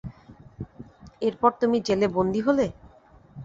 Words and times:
এরপর 1.21 1.51
তুমি 1.61 1.77
জেলে 1.87 2.07
বন্দী 2.15 2.41
হলে? 2.47 2.65